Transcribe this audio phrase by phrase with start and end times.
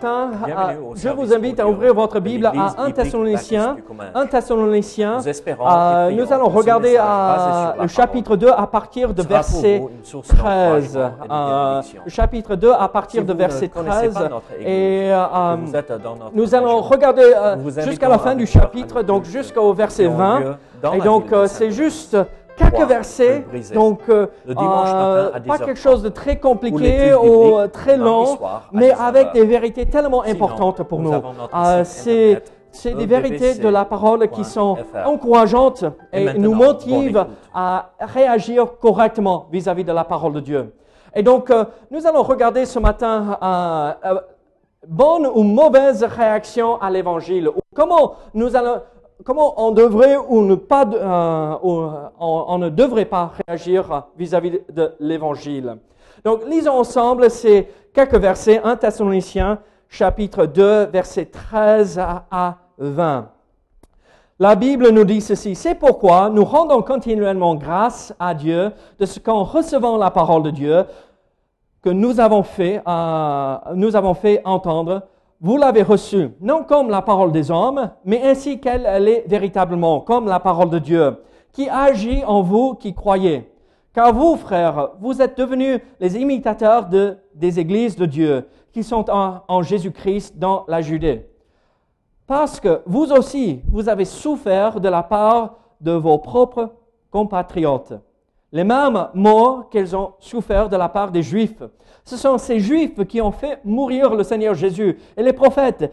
[0.00, 3.60] Bienvenue au je vous invite à ouvrir votre Bible à l'Église 1 biblique Thessaloniciens.
[3.66, 4.04] baptiste du commun.
[4.14, 5.18] 1 Thessaloniciens.
[5.18, 5.28] Nous
[5.60, 10.28] Euh, nous allons regarder à le chapitre 2 à partir de verset vous une source
[10.28, 10.94] 13.
[10.94, 14.14] d'encouragement et de Euh, chapitre 2 à partir de verset connaissez 13.
[14.14, 15.56] pas notre Église, Et euh,
[16.32, 20.40] nous allons regarder euh, jusqu'à la fin du chapitre, donc jusqu'au verset qui ont 20.
[20.40, 22.16] lieu dans Et donc c'est juste
[22.60, 25.64] quelques versets, donc euh, euh, pas 10h30.
[25.64, 28.38] quelque chose de très compliqué ou euh, très long,
[28.72, 28.96] mais 19h.
[28.98, 31.12] avec des vérités tellement importantes pour nous
[31.54, 31.84] Euh,
[32.72, 39.48] c'est des vérités de la parole qui sont encourageantes Et nous motivent à réagir correctement
[39.50, 40.72] vis-à-vis de la parole de Dieu.
[41.14, 44.20] Et donc, euh, nous allons regarder ce matin euh, euh,
[44.86, 47.50] bonne ou mauvaise réaction à l'évangile.
[47.74, 48.80] Comment nous allons,
[49.24, 55.76] comment on devrait ou ne pas, euh, euh, devrait pas réagir vis-à-vis de l'évangile?
[56.24, 63.28] Donc, lisons ensemble ces quelques versets, 1 Thessaloniciens, chapitre 2, versets 13 à- à 20.
[64.38, 69.18] La Bible nous dit ceci, c'est pourquoi nous rendons continuellement grâce à Dieu de ce
[69.20, 70.84] qu'en recevant la parole de Dieu
[71.82, 75.02] que nous avons fait, euh, nous avons fait entendre,
[75.40, 80.00] vous l'avez reçue, non comme la parole des hommes, mais ainsi qu'elle elle est véritablement,
[80.00, 81.16] comme la parole de Dieu,
[81.52, 83.50] qui agit en vous qui croyez.
[83.92, 89.06] Car vous, frères, vous êtes devenus les imitateurs de, des églises de Dieu, qui sont
[89.10, 91.26] en, Jésus-Christ dans la Judée.
[92.26, 96.72] Parce que vous aussi, vous avez souffert de la part de vos propres
[97.10, 97.94] compatriotes.
[98.52, 101.62] Les mêmes maux qu'ils ont souffert de la part des Juifs.
[102.04, 105.92] Ce sont ces Juifs qui ont fait mourir le Seigneur Jésus et les prophètes,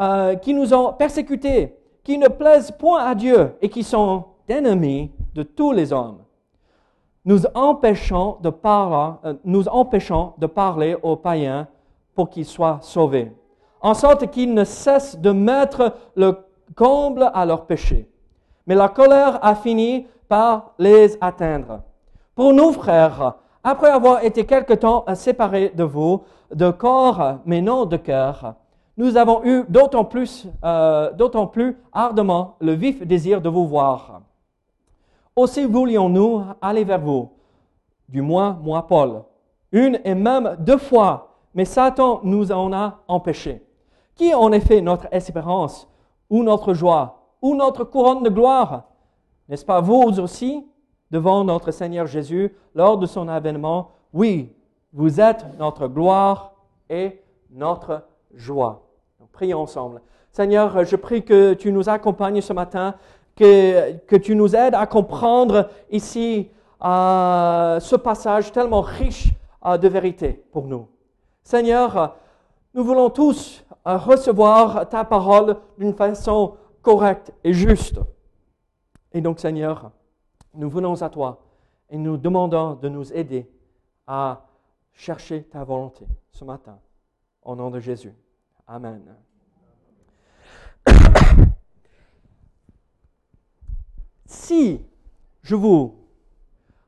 [0.00, 5.10] euh, qui nous ont persécutés, qui ne plaisent point à Dieu et qui sont ennemis
[5.34, 6.18] de tous les hommes.
[7.24, 11.66] Nous empêchons de parler, euh, nous empêchons de parler aux païens
[12.14, 13.32] pour qu'ils soient sauvés
[13.80, 16.36] en sorte qu'ils ne cessent de mettre le
[16.74, 18.08] comble à leurs péchés.
[18.66, 21.82] Mais la colère a fini par les atteindre.
[22.34, 23.36] Pour nous, frères,
[23.68, 26.22] après avoir été quelque temps séparés de vous,
[26.54, 28.54] de corps, mais non de cœur,
[28.96, 34.22] nous avons eu d'autant plus, euh, plus ardemment le vif désir de vous voir.
[35.36, 37.28] Aussi voulions-nous aller vers vous,
[38.08, 39.22] du moins moi, Paul,
[39.70, 43.62] une et même deux fois, mais Satan nous en a empêchés.
[44.14, 45.86] Qui en effet notre espérance,
[46.30, 48.84] ou notre joie, ou notre couronne de gloire?
[49.46, 50.66] N'est-ce pas vous aussi,
[51.10, 54.52] devant notre Seigneur Jésus, lors de son avènement Oui,
[54.92, 56.54] vous êtes notre gloire
[56.88, 57.20] et
[57.50, 58.02] notre
[58.34, 58.84] joie.
[59.32, 60.00] Prions ensemble.
[60.32, 62.94] Seigneur, je prie que tu nous accompagnes ce matin,
[63.36, 66.50] que, que tu nous aides à comprendre ici
[66.84, 69.28] euh, ce passage tellement riche
[69.64, 70.88] euh, de vérité pour nous.
[71.42, 72.16] Seigneur,
[72.74, 77.98] nous voulons tous euh, recevoir ta parole d'une façon correcte et juste.
[79.12, 79.90] Et donc, Seigneur,
[80.58, 81.40] nous venons à toi
[81.88, 83.48] et nous demandons de nous aider
[84.06, 84.44] à
[84.92, 86.78] chercher ta volonté ce matin.
[87.42, 88.12] Au nom de Jésus.
[88.66, 89.02] Amen.
[94.30, 94.84] Si
[95.40, 95.94] je vous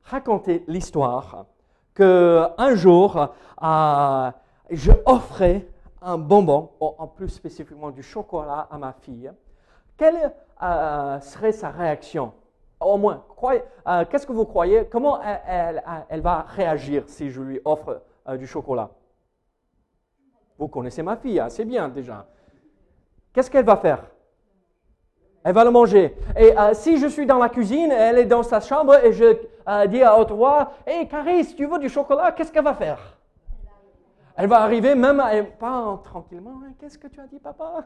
[0.03, 1.47] racontais l'histoire
[1.95, 3.33] que un jour
[4.71, 5.67] je offrais
[6.03, 9.33] un bonbon, en plus spécifiquement du chocolat à ma fille,
[9.97, 12.35] quelle euh, serait sa réaction?
[12.81, 13.23] Au moins,
[13.87, 14.87] euh, qu'est-ce que vous croyez?
[14.87, 18.89] Comment elle, va réagir si je lui offre euh, du chocolat?
[20.59, 22.27] Vous connaissez ma fille, hein, c'est bien déjà.
[23.33, 24.03] Qu'est-ce qu'elle va faire?
[25.45, 26.17] Elle va le manger.
[26.37, 29.37] Et euh, si je suis dans la cuisine, elle est dans sa chambre et je
[29.89, 32.33] dis à haute voix Hé, Caris, tu veux du chocolat?
[32.33, 33.19] Qu'est-ce qu'elle va faire
[34.37, 37.85] Elle va arriver même, elle- pas en- tranquillement Hein, Qu'est-ce que tu as dit, papa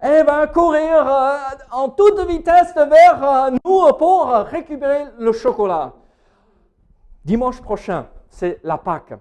[0.00, 1.36] Elle va courir euh,
[1.72, 5.92] en toute vitesse vers euh, nous pour récupérer le chocolat.
[7.24, 9.14] Dimanche prochain, c'est la Pâque.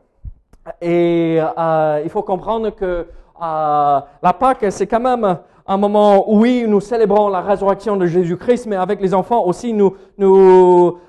[0.80, 3.08] Et euh, il faut comprendre que
[3.40, 8.68] la Pâque, c'est quand même un moment où, oui, nous célébrons la résurrection de Jésus-Christ,
[8.68, 11.00] mais avec les enfants aussi, nous, nous,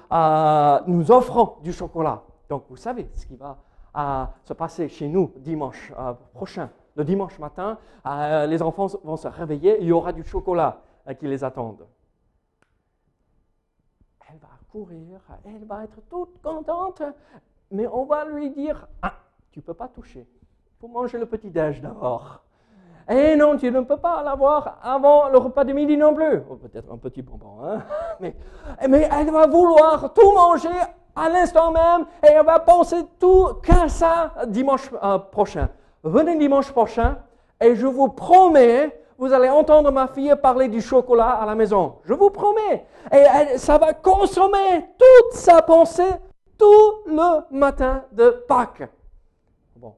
[0.86, 2.22] nous offrons du chocolat.
[2.48, 5.92] Donc, vous savez ce qui va se passer chez nous dimanche
[6.34, 6.70] prochain.
[6.98, 11.14] Le dimanche matin, euh, les enfants vont se réveiller, il y aura du chocolat euh,
[11.14, 11.86] qui les attendent.
[14.28, 17.02] Elle va courir, elle va être toute contente,
[17.70, 19.14] mais on va lui dire, ah,
[19.52, 20.26] tu ne peux pas toucher.
[20.26, 22.42] Il faut manger le petit-déj d'abord.
[23.08, 26.42] Et non, tu ne peux pas l'avoir avant le repas de midi non plus.
[26.50, 27.78] Oh, Peut-être un petit bonbon, hein?
[28.20, 28.34] mais,
[28.88, 30.68] mais elle va vouloir tout manger
[31.14, 35.68] à l'instant même et elle va penser tout qu'à ça dimanche euh, prochain.
[36.08, 37.18] Venez dimanche prochain
[37.60, 41.96] et je vous promets, vous allez entendre ma fille parler du chocolat à la maison.
[42.04, 42.86] Je vous promets.
[43.12, 46.10] Et ça va consommer toute sa pensée
[46.58, 48.88] tout le matin de Pâques.
[49.76, 49.94] Bon,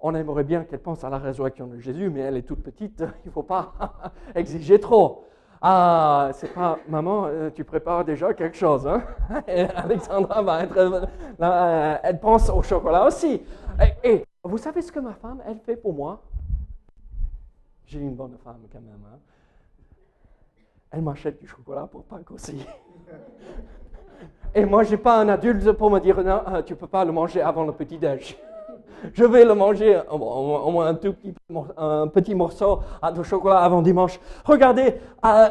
[0.00, 3.00] on aimerait bien qu'elle pense à la résurrection de Jésus, mais elle est toute petite,
[3.24, 3.72] il ne faut pas
[4.34, 5.24] exiger trop.
[5.60, 9.02] Ah, c'est pas, maman, euh, tu prépares déjà quelque chose, hein?
[9.74, 13.42] Alexandra va être, euh, elle pense au chocolat aussi.
[14.04, 16.20] Et, vous savez ce que ma femme, elle fait pour moi?
[17.86, 19.00] J'ai une bonne femme quand même.
[19.12, 19.18] Hein?
[20.90, 22.64] Elle m'achète du chocolat pour Pâques aussi.
[24.54, 26.86] Et moi, je n'ai pas un adulte pour me dire, non, euh, tu ne peux
[26.86, 28.36] pas le manger avant le petit-déj.
[29.12, 30.18] Je vais le manger au
[30.70, 31.14] moins un tout
[32.12, 32.80] petit, morceau
[33.14, 34.18] de chocolat avant dimanche.
[34.44, 35.48] Regardez, euh,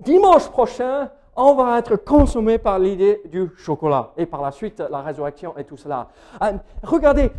[0.00, 1.08] dimanche prochain,
[1.38, 5.64] on va être consommé par l'idée du chocolat et par la suite la résurrection et
[5.64, 6.08] tout cela.
[6.42, 6.52] Euh,
[6.82, 7.30] regardez,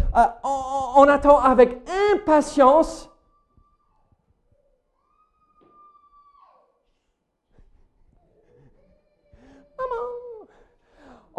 [0.95, 1.77] on, attend avec
[2.13, 3.09] impatience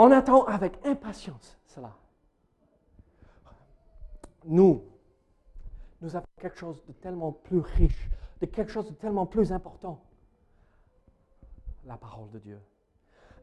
[0.03, 1.93] On attend avec impatience cela.
[4.47, 4.83] Nous,
[6.01, 8.09] nous avons quelque chose de tellement plus riche,
[8.41, 10.01] de quelque chose de tellement plus important.
[11.87, 12.59] La parole de Dieu.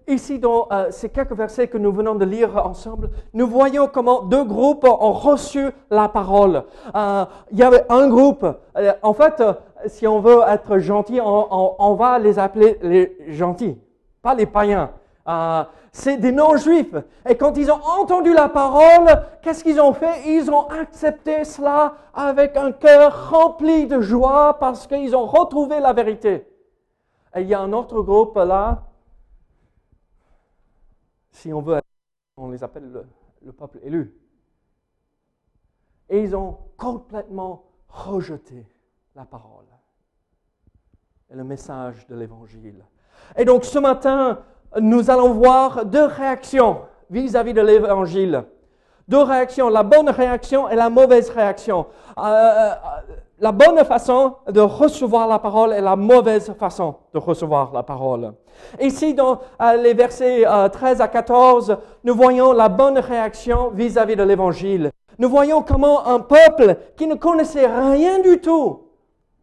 [0.07, 4.21] Ici, dans euh, ces quelques versets que nous venons de lire ensemble, nous voyons comment
[4.21, 6.63] deux groupes ont reçu la parole.
[6.95, 8.45] Euh, il y avait un groupe,
[8.77, 9.43] euh, en fait,
[9.87, 13.77] si on veut être gentil, on, va les appeler les gentils,
[14.21, 14.91] pas les païens
[15.97, 16.95] c'est des non-juifs.
[17.27, 19.07] Et quand ils ont entendu la parole,
[19.41, 20.21] qu'est-ce qu'ils ont fait?
[20.27, 25.93] Ils ont accepté cela avec un cœur rempli de joie parce qu'ils ont retrouvé la
[25.93, 26.45] vérité.
[27.37, 28.83] Et il y a un autre groupe là,
[31.29, 31.79] si on veut,
[32.35, 33.05] on les appelle le,
[33.43, 34.15] le peuple élu.
[36.09, 38.65] Et ils ont complètement rejeté
[39.15, 39.65] la parole
[41.29, 42.83] et le message de l'Évangile.
[43.35, 44.43] Et donc ce matin,
[44.79, 48.45] nous allons voir deux réactions vis-à-vis de l'évangile.
[49.07, 51.87] Deux réactions, la bonne réaction et la mauvaise réaction.
[52.17, 52.75] Euh, euh,
[53.39, 58.33] la bonne façon de recevoir la parole et la mauvaise façon de recevoir la parole.
[58.79, 64.17] Ici, dans euh, les versets 13 à 14, nous voyons la bonne réaction vis-à-vis -vis
[64.17, 64.91] de l'évangile.
[65.19, 68.87] Nous voyons comment un peuple qui ne connaissait rien du tout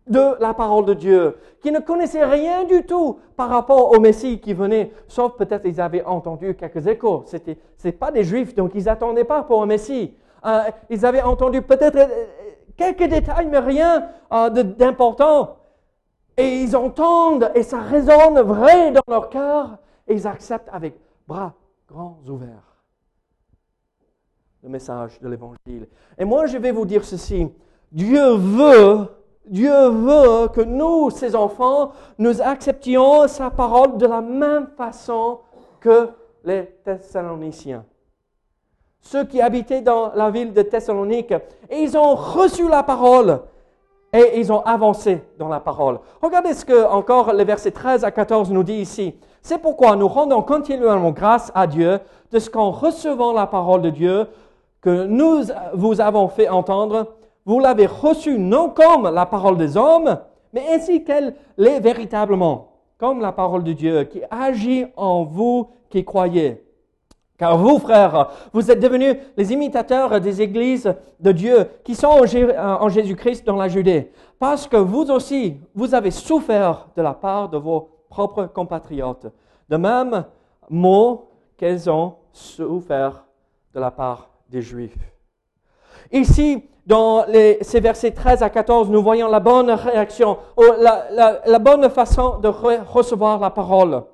[0.07, 4.39] de la parole de Dieu, qui ne connaissaient rien du tout par rapport au Messie
[4.39, 7.23] qui venait, sauf peut-être ils avaient entendu quelques échos.
[7.27, 10.15] C'était, c'est pas des Juifs, donc ils n'attendaient pas pour un Messie.
[10.45, 12.07] Euh, ils avaient entendu peut-être euh,
[12.77, 15.57] quelques détails, mais rien euh, d'important.
[16.37, 19.79] Et ils entendent, et ça résonne vrai dans leur cœur,
[20.09, 20.99] et ils acceptent avec
[21.29, 21.55] bras
[21.89, 22.75] grands ouverts
[24.63, 25.87] le message de l'Évangile.
[26.19, 27.47] Et moi, je vais vous dire ceci.
[27.93, 29.09] Dieu veut
[29.47, 35.41] Dieu veut que nous, ses enfants, nous acceptions sa parole de la même façon
[35.81, 36.09] que
[36.45, 37.85] les Thessaloniciens.
[39.05, 41.35] Ceux qui habitaient dans la ville de Thessalonique,
[41.71, 43.41] ils ont reçu la parole
[44.15, 46.01] et ils ont avancé dans la parole.
[46.23, 49.15] Regardez ce que encore les versets 13 à 14 nous dit ici.
[49.43, 52.01] C'est pourquoi nous rendons continuellement grâce à Dieu
[52.33, 54.27] de ce qu'en recevant la parole de Dieu
[54.81, 55.43] que nous
[55.75, 57.15] vous avons fait entendre,
[57.45, 60.19] vous l'avez reçue non comme la parole des hommes,
[60.55, 66.05] mais ainsi qu'elle l'est véritablement, comme la parole de Dieu qui agit en vous qui
[66.07, 66.65] croyez.
[67.37, 72.25] Car vous, frères, vous êtes devenus les imitateurs des églises de Dieu qui sont
[72.59, 77.49] en Jésus-Christ dans la Judée, parce que vous aussi, vous avez souffert de la part
[77.49, 79.27] de vos propres compatriotes,
[79.69, 80.25] de même
[80.71, 83.25] mot qu'elles ont souffert
[83.75, 84.97] de la part des Juifs.
[86.13, 87.25] Ici, dans
[87.63, 90.39] ces versets 13 à 14, nous voyons la bonne réaction,
[90.79, 94.05] la, bonne façon de recevoir la parole.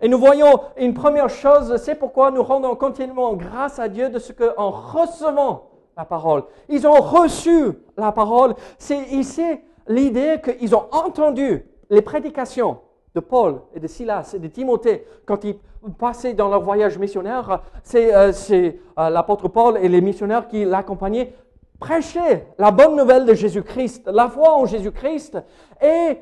[0.00, 4.18] Et nous voyons une première chose, c'est pourquoi nous rendons continuellement grâce à Dieu de
[4.18, 8.54] ce qu'en recevant la parole, ils ont reçu la parole.
[8.78, 9.44] C'est ici
[9.86, 12.78] l'idée qu'ils ont entendu les prédications
[13.14, 15.56] de Paul et de Silas et de Timothée quand ils
[15.98, 17.62] passaient dans leur voyage missionnaire.
[17.82, 21.34] C'est euh, euh, l'apôtre Paul et les missionnaires qui l'accompagnaient
[21.78, 25.38] prêcher la bonne nouvelle de Jésus-Christ, la foi en Jésus-Christ,
[25.82, 26.18] et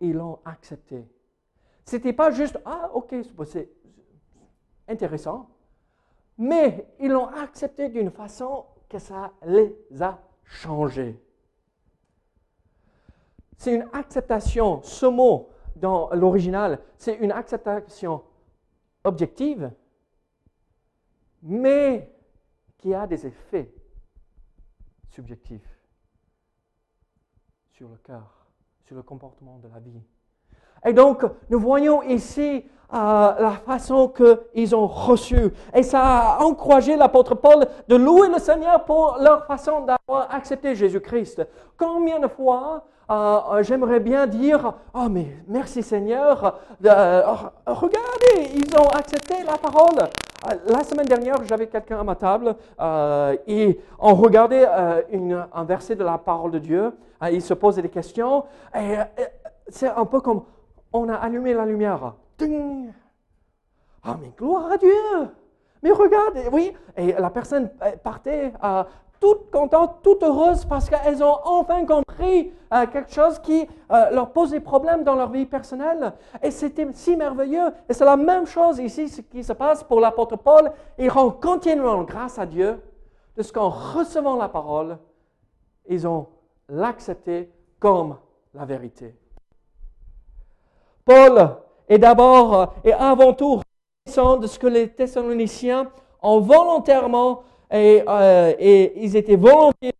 [0.00, 1.04] ils l'ont accepté.
[1.86, 3.14] C'était pas juste, ah, ok,
[3.44, 3.70] c'est
[4.88, 5.48] intéressant,
[6.36, 11.22] mais ils l'ont accepté d'une façon que ça les a changés.
[13.56, 18.24] C'est une acceptation, ce mot dans l'original, c'est une acceptation
[19.04, 19.70] objective,
[21.40, 22.12] mais
[22.78, 23.72] qui a des effets
[25.10, 25.62] subjectif.
[27.70, 28.46] sur le cœur,
[28.86, 30.02] sur le comportement de la vie.
[30.86, 32.64] Et donc, nous voyons ici
[32.94, 34.12] euh, la façon
[34.54, 35.52] qu'ils ont reçu.
[35.74, 40.76] Et ça a encouragé l'apôtre Paul de louer le Seigneur pour leur façon d'avoir accepté
[40.76, 41.44] Jésus-Christ.
[41.76, 48.88] Combien de fois euh, euh, j'aimerais bien dire, oh mais merci Seigneur, regardez, ils ont
[48.88, 50.08] accepté la parole.
[50.68, 52.54] La semaine dernière, j'avais quelqu'un à ma table
[53.48, 56.92] et on regardait un verset de la parole de Dieu.
[57.32, 58.44] il se posait des questions
[58.76, 58.96] et
[59.68, 60.42] c'est un peu comme
[60.96, 62.14] on a allumé la lumière.
[64.02, 64.90] Ah, mais gloire à Dieu!
[65.82, 67.70] Mais regardez, oui, et la personne
[68.02, 68.84] partait euh,
[69.20, 74.32] toute contente, toute heureuse parce qu'elles ont enfin compris euh, quelque chose qui euh, leur
[74.32, 76.12] posait problème dans leur vie personnelle.
[76.42, 77.68] Et c'était si merveilleux.
[77.88, 80.72] Et c'est la même chose ici, ce qui se passe pour l'apôtre Paul.
[80.98, 82.80] Il rend continuellement grâce à Dieu
[83.36, 84.98] de ce qu'en recevant la parole,
[85.88, 86.26] ils ont
[86.68, 88.16] l'accepté comme
[88.54, 89.14] la vérité.
[91.06, 91.56] Paul
[91.88, 93.60] est d'abord et avant tout
[94.04, 95.88] reconnaissant de ce que les Thessaloniciens
[96.20, 98.52] ont volontairement et, euh,
[98.96, 99.94] ils étaient volontiers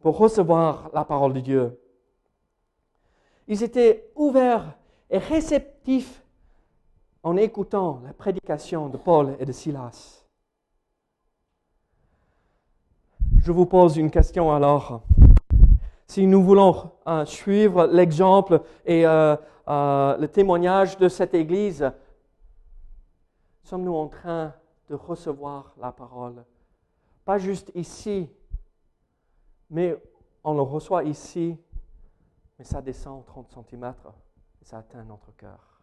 [0.00, 1.80] pour recevoir la parole de Dieu.
[3.46, 4.76] Ils étaient ouverts
[5.08, 6.22] et réceptifs
[7.22, 10.24] en écoutant la prédication de Paul et de Silas.
[13.40, 15.02] Je vous pose une question alors.
[16.08, 19.36] Si nous voulons euh, suivre l'exemple et euh,
[19.68, 21.90] euh, le témoignage de cette Église,
[23.62, 24.54] sommes-nous en train
[24.88, 26.44] de recevoir la parole?
[27.24, 28.30] Pas juste ici,
[29.70, 29.96] mais
[30.42, 31.56] on le reçoit ici,
[32.58, 33.94] mais ça descend 30 cm
[34.60, 35.82] et ça atteint notre cœur.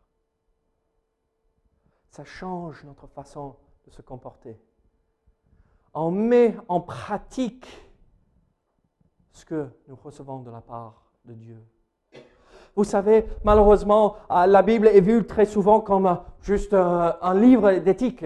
[2.09, 4.61] Ça change notre façon de se comporter.
[5.93, 7.67] On met en pratique
[9.31, 11.65] ce que nous recevons de la part de Dieu.
[12.75, 17.33] Vous savez, malheureusement, euh, la Bible est vue très souvent comme euh, juste euh, un
[17.33, 18.25] livre d'éthique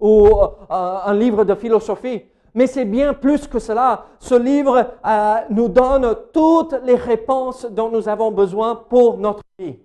[0.00, 0.28] ou
[0.68, 2.24] un livre de philosophie.
[2.54, 4.06] Mais c'est bien plus que cela.
[4.18, 4.90] Ce livre
[5.50, 9.78] nous donne toutes les réponses dont nous avons besoin pour notre vie.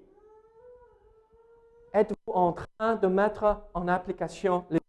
[1.94, 4.80] Êtes-vous en train de mettre en application les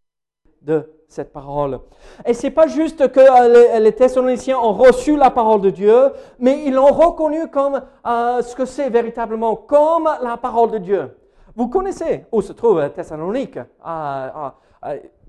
[0.62, 1.80] de cette parole.
[2.24, 6.64] Et c'est pas juste que euh, les, Thessaloniciens ont reçu la parole de Dieu, mais
[6.64, 11.16] ils l'ont reconnu comme euh, ce que c'est véritablement, comme la parole de Dieu.
[11.56, 13.58] Vous connaissez où se trouve Thessalonique?
[13.86, 14.50] Euh,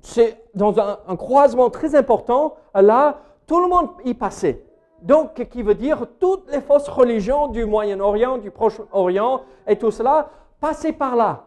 [0.03, 2.55] C'est dans un, croisement très important.
[2.75, 4.63] Là, tout le monde y passait.
[5.01, 10.29] Donc, qui veut dire toutes les fausses religions du Moyen-Orient, du Proche-Orient et tout cela
[10.59, 11.45] passaient par là.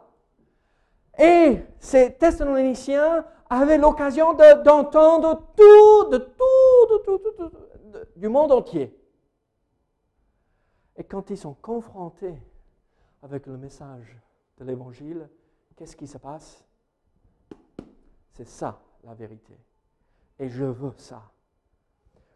[1.18, 3.24] Et ces Thessaloniciens
[3.62, 7.56] avaient l'occasion d'entendre tout, de tout, de tout,
[8.16, 8.96] du monde entier.
[10.96, 12.36] Et quand ils sont confrontés
[13.22, 14.16] avec le message
[14.58, 15.28] de l'Évangile,
[15.76, 16.64] qu'est-ce qui se passe?
[18.32, 19.54] C'est ça la vérité.
[20.38, 21.22] Et je veux ça.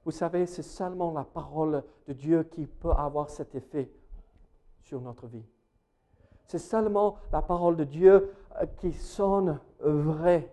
[0.04, 3.90] Vous savez, c'est seulement la parole de Dieu qui peut avoir cet effet
[4.80, 5.44] sur notre vie.
[6.46, 10.50] C'est seulement la parole de Dieu euh, qui sonne vrai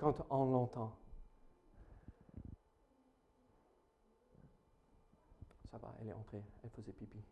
[0.00, 0.96] quand on l'entend.
[5.70, 7.22] Ça va, elle est entrée, elle faisait pipi.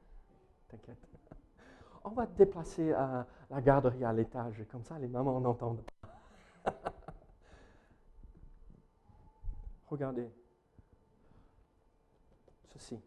[0.68, 0.98] T'inquiète.
[2.02, 5.84] On va déplacer à la garderie à l'étage, comme ça les mamans n'entendent
[6.64, 6.72] pas.
[9.88, 10.28] Regardez
[12.72, 13.00] ceci.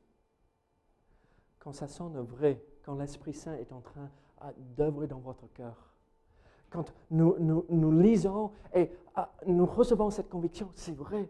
[1.60, 4.10] Quand ça sonne vrai, quand l'Esprit Saint est en train
[4.78, 5.95] d'œuvrer dans votre cœur,
[6.70, 7.36] quand nous,
[7.70, 11.30] nous, lisons et ah, nous recevons cette conviction, c'est vrai,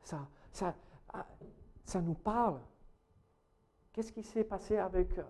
[0.00, 0.74] ça, ça,
[1.12, 1.26] ah,
[1.84, 2.60] ça nous parle.
[3.92, 5.24] Qu'est-ce qui s'est passé avec, euh,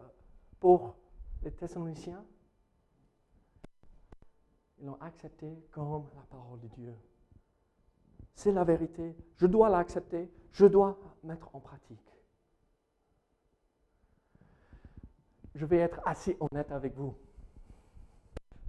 [0.61, 0.97] pour
[1.43, 2.25] les Thessaloniciens?
[4.79, 6.95] Ils l'ont accepté comme la parole de Dieu.
[8.35, 9.17] C'est la vérité.
[9.37, 10.31] Je dois l'accepter.
[10.53, 12.13] Je dois mettre en pratique.
[15.55, 17.17] Je vais être assez honnête avec vous.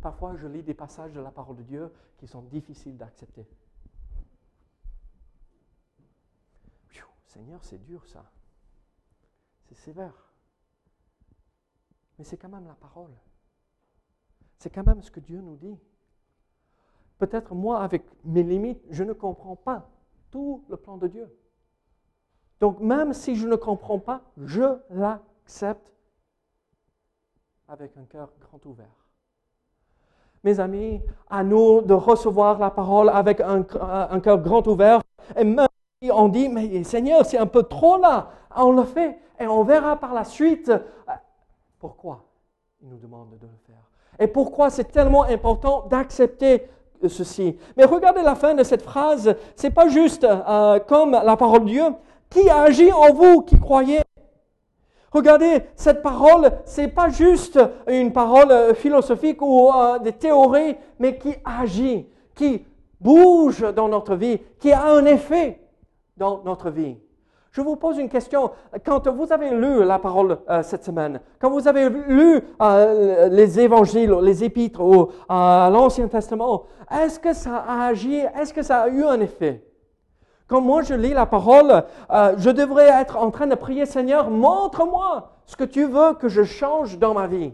[0.02, 3.48] Parfois, je lis des passages de la parole de Dieu qui sont difficiles d'accepter.
[7.28, 8.26] Seigneur, c'est dur ça.
[9.66, 10.14] C'est sévère.
[12.18, 13.12] Mais c'est quand même la parole.
[14.58, 15.78] C'est quand même ce que Dieu nous dit.
[17.20, 19.90] Peut-être moi, avec mes limites, je ne comprends pas
[20.32, 21.30] tout le plan de Dieu.
[22.60, 25.94] Donc même si je ne comprends pas, je l'accepte
[27.68, 29.07] avec un cœur grand ouvert
[30.48, 35.02] mes amis, à nous de recevoir la parole avec un, cœur grand ouvert.
[35.36, 35.68] Et même
[36.02, 39.64] si on dit, mais Seigneur, c'est un peu trop là, on le fait et on
[39.64, 40.72] verra par la suite
[41.80, 42.24] pourquoi
[42.82, 43.84] il nous demande de le faire?
[44.20, 46.68] Et pourquoi c'est tellement important d'accepter
[47.08, 47.58] ceci?
[47.76, 51.70] Mais regardez la fin de cette phrase, c'est pas juste euh, comme la parole de
[51.70, 51.86] Dieu
[52.30, 54.02] qui agit en vous qui croyez?
[55.12, 61.18] Regardez, cette parole, c'est pas juste une parole euh, philosophique ou euh, des théories, mais
[61.18, 62.66] qui agit, qui
[63.00, 65.62] bouge dans notre vie, qui a un effet
[66.18, 66.98] dans notre vie.
[67.52, 68.52] Je vous pose une question.
[68.86, 72.42] Quand vous avez lu la parole euh, cette semaine, quand vous avez lu
[73.32, 78.82] les évangiles, les épîtres ou l'Ancien Testament, est-ce que ça a agi, est-ce que ça
[78.82, 79.67] a eu un effet?
[80.48, 85.32] Quand moi je lis la parole, je devrais être en train de prier, Seigneur, montre-moi
[85.46, 87.54] ce que tu veux que je change dans ma vie.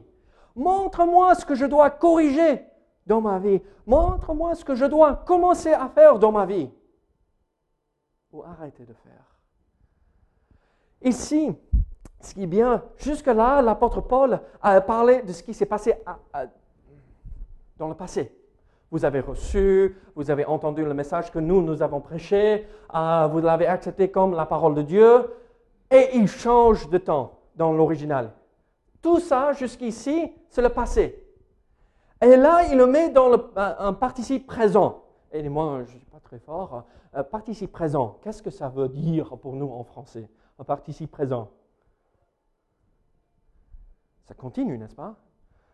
[0.56, 2.64] Montre-moi ce que je dois corriger
[3.08, 3.62] dans ma vie.
[3.88, 6.70] Montre-moi ce que je dois commencer à faire dans ma vie.
[8.32, 9.26] Ou arrêter de faire.
[11.02, 11.52] Ici,
[12.22, 15.96] ce qui est bien, jusque-là, l'apôtre Paul a parlé de ce qui s'est passé
[17.78, 18.32] dans le passé.
[18.94, 23.40] Vous avez reçu, vous avez entendu le message que nous, nous avons prêché, euh, vous
[23.40, 25.34] l'avez accepté comme la parole de Dieu,
[25.90, 28.34] et il change de temps dans l'original.
[29.02, 31.28] Tout ça, jusqu'ici, c'est le passé.
[32.22, 35.02] Et là, il le met dans le, un participe présent.
[35.32, 36.84] Et moi, je ne suis pas très fort.
[37.16, 40.30] Euh, participe présent, qu'est-ce que ça veut dire pour nous en français?
[40.60, 41.50] Un participe présent.
[44.26, 45.16] Ça continue, n'est-ce pas?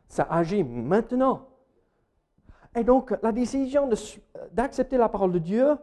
[0.07, 1.48] Ça agit maintenant.
[2.75, 3.89] Et donc, la décision
[4.51, 5.77] d'accepter la parole de Dieu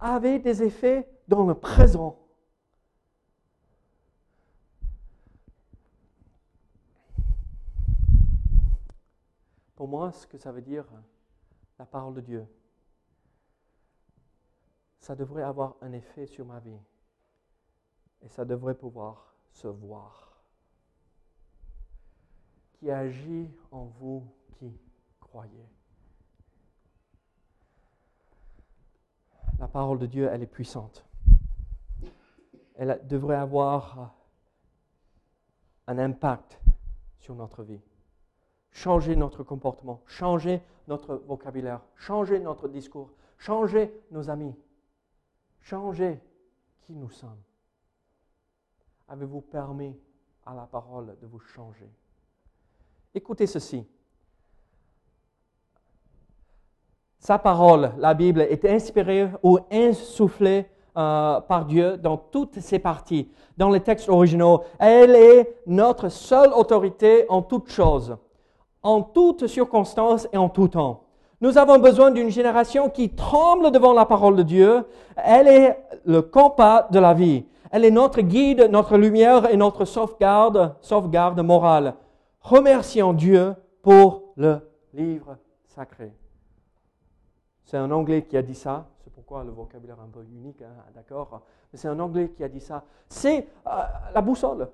[0.00, 2.18] avait des effets dans le présent.
[9.76, 10.86] Pour moi, ce que ça veut dire,
[11.78, 12.46] la parole de Dieu,
[15.00, 16.78] ça devrait avoir un effet sur ma vie.
[18.22, 20.40] Et ça devrait pouvoir se voir.
[22.74, 24.24] Qui agit en vous
[24.58, 24.72] qui
[25.18, 25.68] croyez.
[29.58, 31.04] La parole de Dieu, elle est puissante.
[32.74, 34.14] Elle devrait avoir
[35.86, 36.60] un impact
[37.18, 37.80] sur notre vie.
[38.70, 44.54] Changer notre comportement, changer notre vocabulaire, changer notre discours, changer nos amis,
[45.60, 46.20] changer
[46.80, 47.42] qui nous sommes
[49.12, 49.94] avez-vous permis
[50.46, 51.90] à la parole de vous changer?
[53.14, 53.86] Écoutez ceci.
[57.22, 60.66] Sa parole, la Bible, est inspirée ou insufflée
[60.98, 64.62] euh, par Dieu dans toutes ses parties, dans les textes originaux.
[64.80, 68.16] Elle est notre seule autorité en toutes choses,
[68.82, 71.04] en toutes circonstances et en tout temps.
[71.40, 74.84] Nous avons besoin d'une génération qui tremble devant la parole de Dieu.
[75.14, 77.44] Elle est le compas de la vie.
[77.70, 81.94] Elle est notre guide, notre lumière et notre sauvegarde, sauvegarde morale.
[82.40, 84.58] Remercions Dieu pour le
[84.92, 85.36] livre
[85.68, 86.12] sacré.
[87.64, 88.86] C'est un Anglais qui a dit ça.
[89.02, 92.44] C'est pourquoi le vocabulaire est un peu unique, hein, d'accord Mais c'est un Anglais qui
[92.44, 92.84] a dit ça.
[93.08, 93.70] C'est euh,
[94.14, 94.68] la boussole.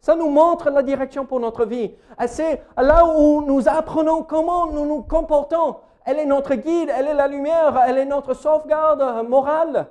[0.00, 1.94] Ça nous montre la direction pour notre vie.
[2.26, 5.76] C'est là où nous apprenons comment nous nous comportons.
[6.04, 9.90] Elle est notre guide, elle est la lumière, elle est notre sauvegarde morale.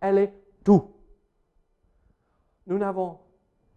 [0.00, 0.90] Elle est tout.
[2.66, 3.18] Nous n'avons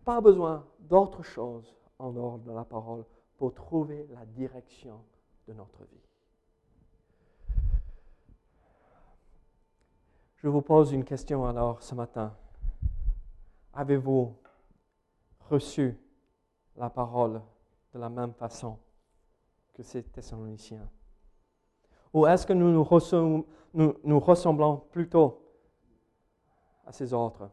[0.06, 3.04] pas besoin d'autre chose en dehors de la parole
[3.38, 5.02] pour trouver la direction
[5.48, 6.11] de notre vie.
[10.44, 12.34] Je vous pose une question alors ce matin.
[13.76, 14.36] Avez-vous
[15.52, 15.96] reçu
[16.76, 17.40] la parole
[17.94, 18.80] de la même façon
[19.72, 20.90] que ces Thessaloniciens?
[22.12, 25.46] Ou est-ce que nous nous, nous ressemblons plutôt
[26.88, 27.48] à ces autres?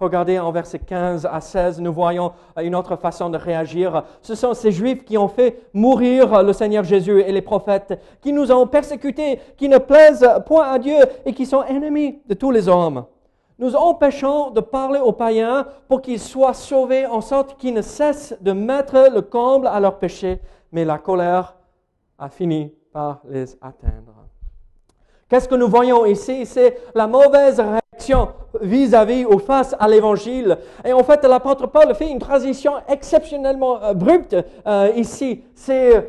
[0.00, 4.02] Regardez en versets 15 à 16, nous voyons une autre façon de réagir.
[4.22, 8.32] Ce sont ces Juifs qui ont fait mourir le Seigneur Jésus et les prophètes, qui
[8.32, 12.50] nous ont persécutés, qui ne plaisent point à Dieu et qui sont ennemis de tous
[12.50, 13.04] les hommes.
[13.58, 18.34] Nous empêchons de parler aux païens pour qu'ils soient sauvés en sorte qu'ils ne cessent
[18.40, 20.40] de mettre le comble à leurs péchés,
[20.72, 21.56] mais la colère
[22.18, 24.14] a fini par les atteindre.
[25.28, 26.46] Qu'est-ce que nous voyons ici?
[26.46, 27.62] C'est la mauvaise
[28.60, 30.58] vis-à-vis ou face à l'évangile.
[30.84, 34.36] Et en fait, l'apôtre Paul fait une transition exceptionnellement euh, abrupte
[34.66, 35.42] euh, ici.
[35.54, 36.00] C'est, euh,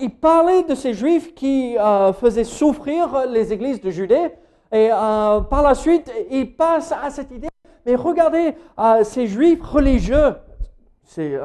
[0.00, 1.76] il parlait de ces juifs qui
[2.20, 4.30] faisaient souffrir les églises de Judée.
[4.70, 7.48] Et par la suite, il passe à cette idée.
[7.84, 8.54] Mais regardez,
[9.02, 10.34] ces juifs religieux,
[11.02, 11.38] c'est,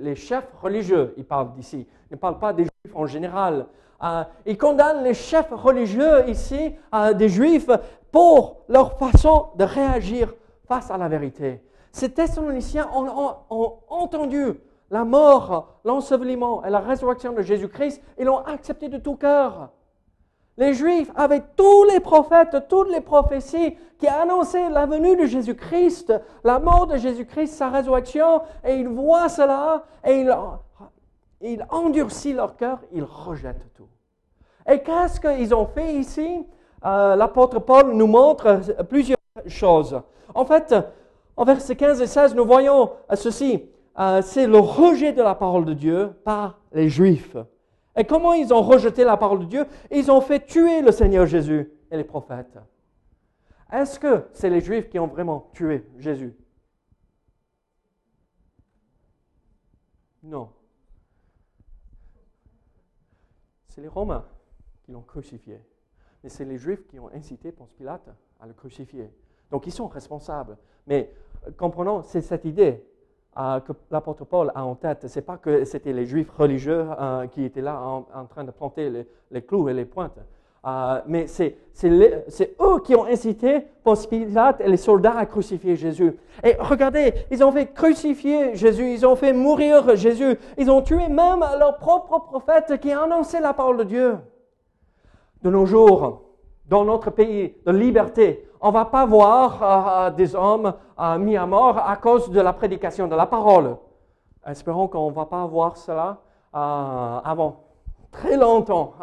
[0.00, 1.86] les chefs religieux, il parle d'ici.
[2.10, 3.66] Il ne parle pas des juifs en général.
[4.02, 7.70] Euh, il condamne les chefs religieux ici, euh, des juifs,
[8.12, 10.32] pour leur façon de réagir
[10.68, 11.60] face à la vérité.
[11.90, 14.54] Ces Thessaloniciens ont, entendu
[14.90, 19.70] la mort, l'ensevelissement et la résurrection de Jésus-Christ et l'ont accepté de tout cœur.
[20.58, 26.12] Les Juifs avaient tous les prophètes, toutes les prophéties qui annonçaient la venue de Jésus-Christ,
[26.44, 30.34] la mort de Jésus-Christ, sa résurrection, et ils voient cela et ils,
[31.40, 33.88] ils endurcissent leur cœur, ils rejettent tout.
[34.70, 36.46] Et qu'est-ce qu'ils ont fait ici?
[36.84, 40.00] Euh, L'apôtre Paul nous montre plusieurs choses.
[40.34, 40.74] En fait,
[41.36, 43.64] en versets 15 et 16, nous voyons ceci.
[43.98, 47.36] Euh, c'est le rejet de la parole de Dieu par les Juifs.
[47.94, 49.66] Et comment ils ont rejeté la parole de Dieu?
[49.90, 52.58] Ils ont fait tuer le Seigneur Jésus et les prophètes.
[53.70, 56.34] Est-ce que c'est les Juifs qui ont vraiment tué Jésus?
[60.22, 60.50] Non.
[63.68, 64.24] C'est les Romains
[64.84, 65.60] qui l'ont crucifié.
[66.22, 68.08] Mais c'est les Juifs qui ont incité Ponce Pilate
[68.40, 69.10] à le crucifier.
[69.50, 70.56] Donc ils sont responsables.
[70.86, 71.12] Mais
[71.46, 72.82] euh, comprenons, c'est cette idée
[73.38, 75.06] euh, que l'apôtre Paul a en tête.
[75.06, 78.50] Ce n'est pas que c'était les juifs religieux euh, qui étaient là en, train de
[78.50, 80.18] planter les, clous et les pointes.
[81.06, 81.56] Mais c'est
[82.60, 86.16] eux qui ont incité Ponce Pilate et les soldats à crucifier Jésus.
[86.44, 91.08] Et regardez, ils ont fait crucifier Jésus, ils ont fait mourir Jésus, ils ont tué
[91.08, 94.18] même leur propre prophète qui annonçait la parole de Dieu.
[95.42, 96.22] De nos jours,
[96.66, 101.18] dans notre pays de liberté, on ne va pas voir euh, euh, des hommes euh,
[101.18, 103.76] mis à mort à cause de la prédication de la parole.
[104.46, 106.18] Espérons qu'on ne va pas voir cela
[106.52, 107.64] avant
[108.10, 108.94] très longtemps.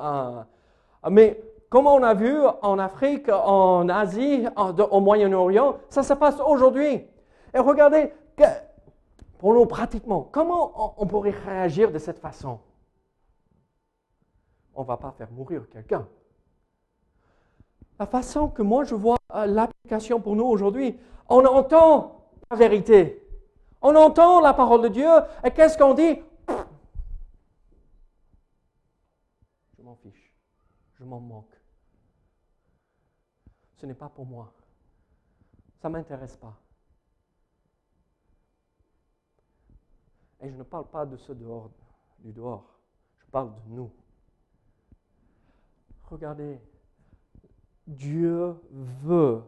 [1.10, 4.46] mais comme on a vu en Afrique, en Asie,
[4.92, 7.08] au Moyen-Orient, ça se passe aujourd'hui.
[7.54, 8.14] Et regardez,
[9.40, 12.60] pour nous pratiquement, comment on pourrait réagir de cette façon?
[14.76, 16.06] On ne va pas faire mourir quelqu'un
[18.00, 23.28] la façon que moi je vois euh, l'application pour nous aujourd'hui, on entend la vérité.
[23.82, 25.10] On entend la parole de Dieu
[25.44, 26.18] et qu'est-ce qu'on dit?
[29.78, 30.34] Je m'en fiche.
[30.98, 31.56] Je m'en moque.
[33.76, 34.54] Ce n'est pas pour moi.
[35.82, 36.58] Ça ne m'intéresse pas.
[40.42, 41.70] Et je ne parle pas de ce dehors,
[42.20, 42.80] du dehors.
[43.20, 43.92] Je parle de nous.
[46.04, 46.60] Regardez,
[47.90, 48.56] Dieu
[49.04, 49.42] veut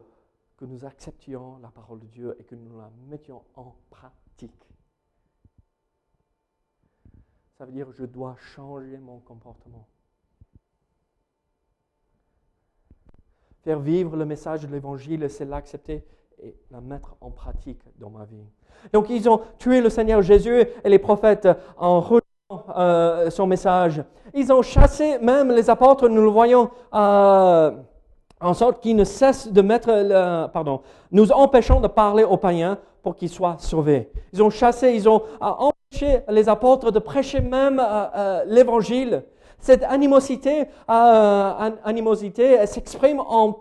[0.56, 4.68] que nous acceptions la parole de Dieu et que nous la mettions en pratique.
[7.56, 9.86] Ça veut dire que je dois changer mon comportement.
[13.62, 16.04] Faire vivre le message de l'Évangile, c'est l'accepter
[16.42, 18.44] et la mettre en pratique dans ma vie.
[18.92, 24.02] Donc ils ont tué le Seigneur Jésus et les prophètes en rejetant euh, son message.
[24.34, 26.72] Ils ont chassé même les apôtres, nous le voyons.
[26.92, 27.80] Euh,
[28.42, 32.78] en sorte qu'ils ne cessent de mettre, le, pardon, nous empêchons de parler aux païens
[33.02, 34.10] pour qu'ils soient sauvés.
[34.32, 39.24] Ils ont chassé, ils ont euh, empêché les apôtres de prêcher même euh, euh, l'évangile.
[39.58, 43.60] Cette animosité, animosité s'exprime en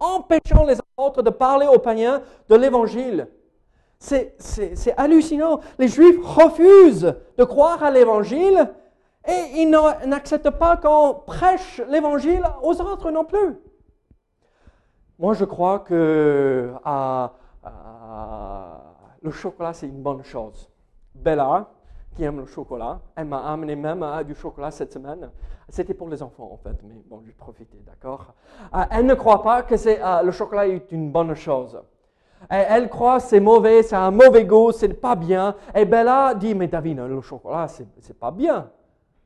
[0.00, 3.28] empêchant les apôtres de parler aux païens de l'évangile.
[4.00, 4.34] C'est
[4.96, 5.60] hallucinant.
[5.78, 8.68] Les Juifs refusent de croire à l'évangile
[9.28, 9.70] et ils
[10.06, 13.60] n'acceptent pas qu'on prêche l'évangile aux autres non plus.
[15.18, 16.72] Moi, je crois que
[19.22, 20.70] le chocolat, c'est une bonne chose.
[21.14, 21.68] Bella,
[22.14, 25.30] qui aime le chocolat, elle m'a amené même du chocolat cette semaine.
[25.68, 28.32] C'était pour les enfants, en fait, mais bon, j'ai profité, d'accord
[28.74, 31.78] euh, Elle ne croit pas que euh, le chocolat est une bonne chose.
[32.48, 35.54] Elle, croit c'est mauvais, c'est un mauvais goût, c'est pas bien.
[35.74, 38.70] Et Bella dit, mais David, le chocolat, c'est pas bien.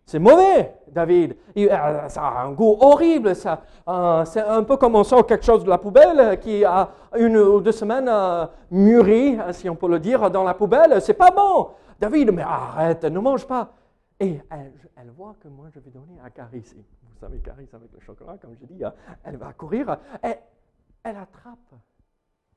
[0.05, 1.37] C'est mauvais, David.
[1.57, 3.35] Euh, ça a un goût horrible.
[3.35, 6.91] Ça, euh, c'est un peu comme on sort quelque chose de la poubelle qui a
[7.17, 11.01] une ou deux semaines euh, mûri, si on peut le dire, dans la poubelle.
[11.01, 11.71] C'est pas bon.
[12.01, 13.73] David, mais arrête, ne mange pas.
[14.19, 16.75] Et elle, voit que moi, je vais donner à Caris.
[16.75, 18.93] Vous savez, Caris avec le chocolat, comme je dis, hein,
[19.25, 19.97] elle va courir.
[20.23, 21.59] Elle attrape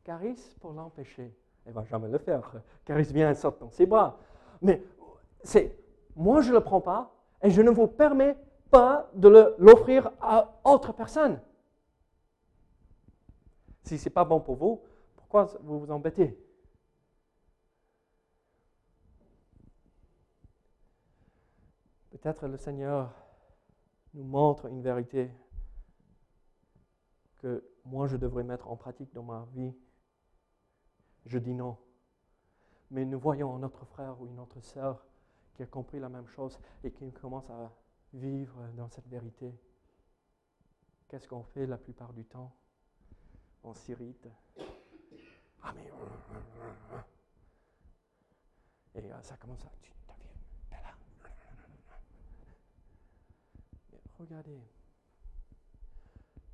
[0.03, 1.34] Caris pour l'empêcher.
[1.65, 2.51] Elle va jamais le faire.
[2.84, 4.17] Caris vient et sort dans ses bras.
[4.62, 4.84] Mais
[5.43, 5.77] c'est,
[6.15, 7.14] moi, je ne le prends pas
[7.45, 8.36] et je ne vous permets
[8.71, 11.39] pas de l'offrir à autre personne.
[13.84, 14.81] Si ce n'est pas bon pour vous,
[15.15, 16.36] pourquoi vous vous embêtez?
[22.10, 23.13] Peut-être le Seigneur
[24.15, 25.29] nous montre une vérité
[27.38, 29.75] que moi je devrais mettre en pratique dans ma vie.
[31.27, 31.77] Je dis non.
[32.89, 35.05] Mais nous voyons notre frère ou une autre sœur
[35.55, 37.71] qui a compris la même chose et qui commence à
[38.13, 39.53] vivre dans cette vérité.
[41.07, 42.53] Qu'est-ce qu'on fait la plupart du temps?
[43.63, 44.27] On s'irrite.
[45.63, 45.91] Ah mais
[48.95, 49.71] Et euh, ça commence à.
[50.71, 50.93] Là.
[54.19, 54.61] Regardez.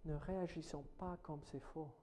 [0.06, 1.94] Ne réagissons pas comme c'est faux.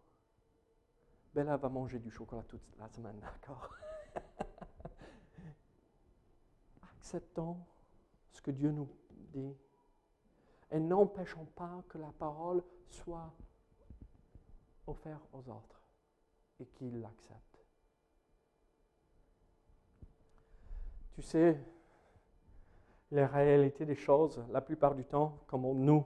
[1.34, 3.74] Bella va manger du chocolat toute la semaine, d'accord?
[7.08, 7.56] Acceptons
[8.32, 8.86] ce que Dieu nous
[9.32, 9.56] dit
[10.70, 13.32] et n'empêchons pas que la parole soit
[14.86, 15.80] offerte aux autres
[16.60, 17.64] et qu'ils l'acceptent.
[21.14, 21.58] Tu sais,
[23.10, 26.04] la réalité des choses, la plupart du temps, comme nous,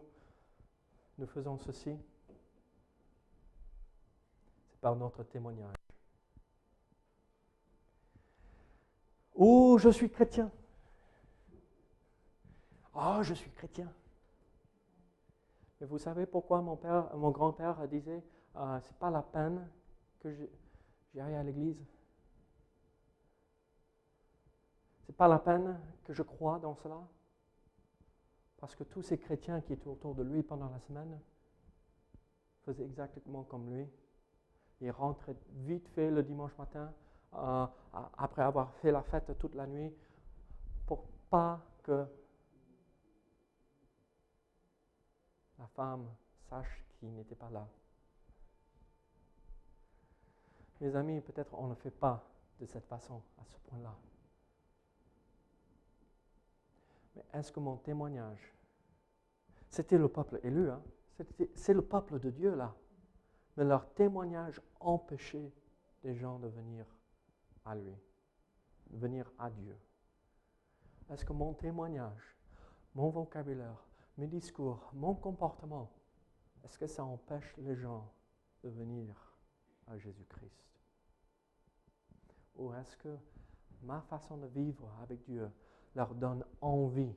[1.18, 1.98] nous faisons ceci,
[4.68, 5.74] c'est par notre témoignage.
[9.34, 10.48] Oh, je suis chrétien.
[12.94, 13.90] Oh, je suis chrétien.
[15.80, 18.22] Mais vous savez pourquoi mon père, mon grand-père disait,
[18.56, 19.68] euh, c'est pas la peine
[20.20, 20.32] que
[21.14, 21.82] j'aille à l'église.
[25.06, 27.00] C'est pas la peine que je croie dans cela.
[28.58, 31.18] Parce que tous ces chrétiens qui étaient autour de lui pendant la semaine
[32.64, 33.88] faisaient exactement comme lui.
[34.80, 36.92] Ils rentraient vite fait le dimanche matin,
[37.34, 37.66] euh,
[38.18, 39.92] après avoir fait la fête toute la nuit,
[40.86, 42.06] pour pas que
[45.62, 46.08] la femme
[46.48, 47.68] sache qu'il n'était pas là.
[50.80, 53.94] Mes amis, peut-être on ne fait pas de cette façon, à ce point-là.
[57.14, 58.52] Mais est-ce que mon témoignage,
[59.68, 60.82] c'était le peuple élu, hein?
[61.54, 62.74] c'est le peuple de Dieu là,
[63.56, 65.52] mais leur témoignage empêchait
[66.02, 66.84] les gens de venir
[67.64, 67.94] à lui,
[68.90, 69.78] de venir à Dieu?
[71.08, 72.36] Est-ce que mon témoignage,
[72.96, 75.90] mon vocabulaire, mes discours, mon comportement,
[76.64, 78.12] est-ce que ça empêche les gens
[78.62, 79.36] de venir
[79.86, 80.64] à Jésus-Christ?
[82.56, 83.16] Ou est-ce que
[83.82, 85.50] ma façon de vivre avec Dieu
[85.94, 87.14] leur donne envie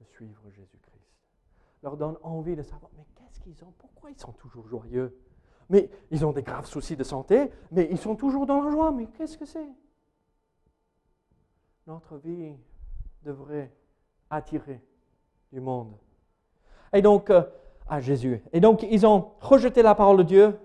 [0.00, 0.98] de suivre Jésus-Christ?
[1.82, 3.72] Leur donne envie de savoir, mais qu'est-ce qu'ils ont?
[3.78, 5.18] Pourquoi ils sont toujours joyeux?
[5.70, 8.90] Mais ils ont des graves soucis de santé, mais ils sont toujours dans la joie.
[8.90, 9.68] Mais qu'est-ce que c'est?
[11.86, 12.56] Notre vie
[13.22, 13.74] devrait
[14.30, 14.84] attirer
[15.52, 15.88] du monde.
[16.92, 17.42] Et donc, euh,
[17.88, 18.42] à Jésus.
[18.52, 20.58] Et donc, ils ont rejeté la parole de Dieu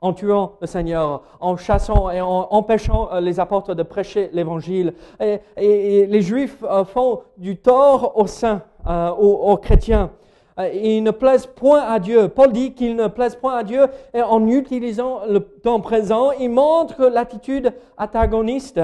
[0.00, 4.94] en tuant le Seigneur, en chassant et en empêchant euh, les apôtres de prêcher l'évangile.
[5.20, 5.40] Et,
[6.06, 8.62] les Juifs euh, font du tort aux saints,
[9.18, 10.10] aux, chrétiens.
[10.58, 12.28] Ils ne plaisent point à Dieu.
[12.28, 16.48] Paul dit qu'ils ne plaisent point à Dieu et en utilisant le temps présent, il
[16.48, 18.80] montre que l'attitude antagoniste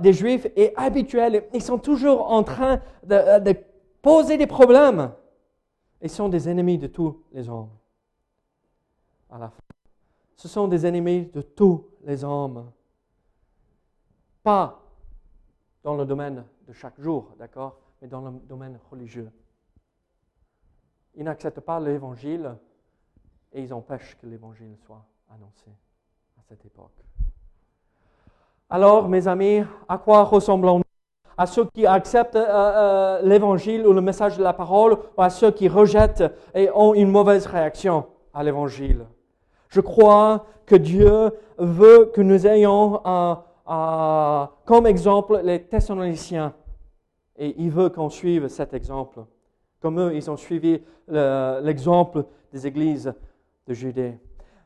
[0.00, 1.42] des Juifs est habituelle.
[1.54, 3.56] Ils sont toujours en train de
[4.02, 5.14] poser des problèmes
[6.00, 7.70] et sont des ennemis de tous les hommes.
[9.30, 9.62] À la fin.
[10.36, 12.70] Ce sont des ennemis de tous les hommes.
[14.42, 14.82] Pas
[15.84, 19.30] dans le domaine de chaque jour, d'accord, mais dans le domaine religieux.
[21.14, 22.56] Ils n'acceptent pas l'évangile
[23.52, 25.70] et ils empêchent que l'évangile soit annoncé
[26.38, 27.04] à cette époque.
[28.68, 30.82] Alors, mes amis, à quoi ressemblons-nous?
[31.42, 35.28] À ceux qui acceptent euh, euh, l'évangile ou le message de la parole, ou à
[35.28, 36.22] ceux qui rejettent
[36.54, 39.06] et ont une mauvaise réaction à l'évangile.
[39.68, 43.00] Je crois que Dieu veut que nous ayons
[44.64, 46.54] comme exemple les Thessaloniciens.
[47.36, 49.20] Et il veut qu'on suive cet exemple.
[49.80, 53.12] Comme eux, ils ont suivi l'exemple des églises
[53.66, 54.14] de Judée.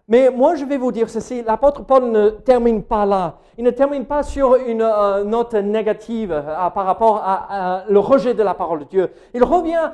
[0.09, 3.38] Mais moi, je vais vous dire ceci, l'apôtre Paul ne termine pas là.
[3.59, 8.33] Il ne termine pas sur une euh, note négative euh, par rapport à, le rejet
[8.33, 9.11] de la parole de Dieu.
[9.35, 9.90] Il revient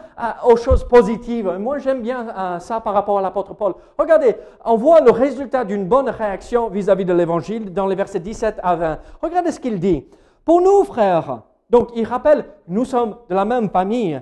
[0.47, 1.57] aux choses positives.
[1.59, 3.73] Moi, j'aime bien euh, ça par rapport à l'apôtre Paul.
[3.99, 8.61] Regardez, on voit le résultat d'une bonne réaction vis-à-vis de l'évangile dans les versets 17
[8.63, 8.99] à 20.
[9.23, 10.07] Regardez ce qu'il dit.
[10.45, 14.21] Pour nous, frères, donc il rappelle, nous sommes de la même famille.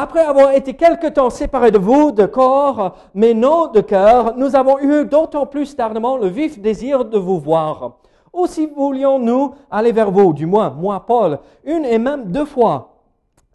[0.00, 4.54] Après avoir été quelque temps séparés de vous, de corps, mais non de cœur, nous
[4.54, 7.94] avons eu d'autant plus tardement le vif désir de vous voir.
[8.32, 12.90] Aussi voulions-nous aller vers vous, du moins moi, Paul, une et même deux fois.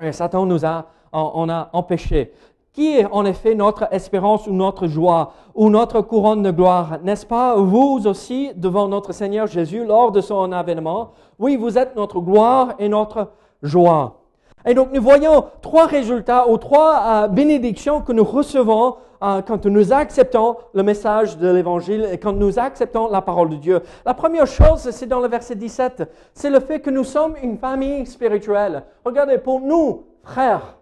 [0.01, 2.33] Et Satan nous a, on a empêché.
[2.73, 6.97] Qui est en effet notre espérance ou notre joie ou notre couronne de gloire?
[7.05, 11.11] N'est-ce pas vous aussi devant notre Seigneur Jésus lors de son avènement?
[11.39, 13.29] Oui, vous êtes notre gloire et notre
[13.61, 14.22] joie.
[14.65, 19.65] Et donc nous voyons trois résultats ou trois euh, bénédictions que nous recevons euh, quand
[19.65, 23.81] nous acceptons le message de l'Évangile et quand nous acceptons la parole de Dieu.
[24.05, 27.57] La première chose, c'est dans le verset 17, c'est le fait que nous sommes une
[27.57, 28.83] famille spirituelle.
[29.03, 30.77] Regardez, pour nous, frères,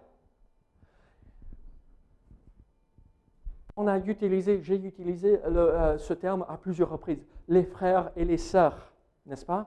[3.76, 8.38] on a utilisé, j'ai utilisé euh, ce terme à plusieurs reprises, les frères et les
[8.38, 8.92] sœurs,
[9.26, 9.66] n'est-ce pas?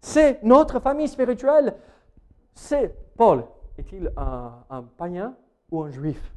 [0.00, 1.74] C'est notre famille spirituelle.
[2.54, 3.46] C'est Paul.
[3.76, 5.36] Est-il un, païen
[5.70, 6.32] ou un juif?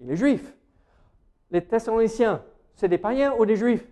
[0.00, 0.56] Il est juif.
[1.50, 2.42] Les Thessaloniciens,
[2.74, 3.86] c'est des païens ou des juifs?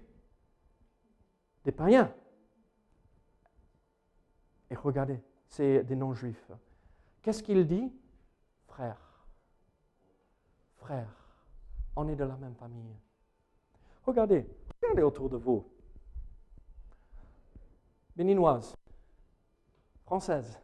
[1.64, 2.12] Des païens.
[4.71, 6.51] Et regardez, c'est des non-juifs.
[7.23, 7.92] Qu'est-ce qu'il dit?
[8.66, 8.99] Frère.
[10.77, 11.09] Frère.
[11.97, 12.95] On est de la même famille.
[14.05, 14.47] Regardez,
[14.83, 15.66] regardez autour de vous.
[18.14, 18.75] Béninoise,
[20.05, 20.61] française,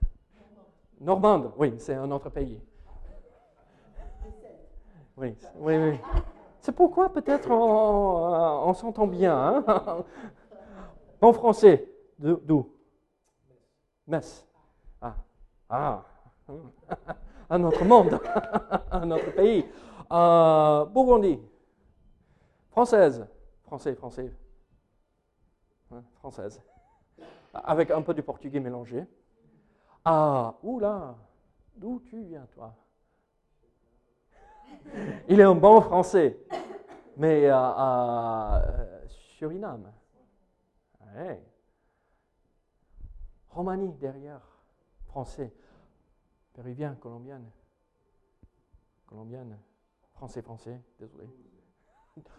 [1.02, 2.60] normande, oui, c'est un autre pays.
[5.16, 6.00] Oui, oui, oui.
[6.60, 9.36] C'est pourquoi peut-être on, s'entend bien.
[9.36, 10.04] Hein?
[11.20, 11.88] En français,
[12.18, 12.68] d'où?
[14.06, 14.46] Metz.
[15.00, 15.14] Ah,
[15.68, 16.02] ah.
[17.50, 18.20] un autre monde,
[18.90, 19.64] un autre pays.
[20.10, 20.84] Euh.
[22.70, 23.26] Française.
[23.64, 24.32] Français, français.
[25.92, 26.62] Hein, française.
[27.54, 29.06] Avec un peu du portugais mélangé.
[30.04, 31.16] Ah, oula,
[31.76, 32.74] d'où tu viens, toi?
[35.28, 36.38] Il est un bon français,
[37.16, 39.92] mais euh, euh, Suriname.
[43.50, 44.40] Romanie derrière,
[45.06, 45.52] français.
[46.54, 47.48] Péruvien, colombienne.
[49.06, 49.58] Colombienne,
[50.14, 51.28] français, français, désolé.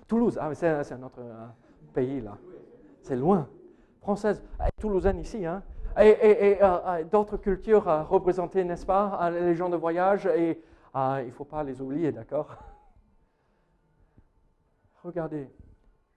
[0.08, 1.48] Toulouse, ah, c'est un autre euh,
[1.94, 2.38] pays là.
[3.02, 3.48] C'est loin.
[4.02, 4.44] Française,
[4.80, 5.64] toulousaine ici, hein.
[5.98, 10.62] Et, euh, euh, d'autres cultures représentées, n'est-ce pas, les gens de voyage, et
[10.96, 12.56] il ne faut pas les oublier, d'accord?
[15.04, 15.50] Regardez,